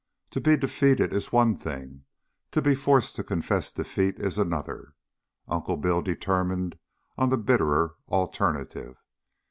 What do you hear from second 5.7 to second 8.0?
Bill determined on the bitterer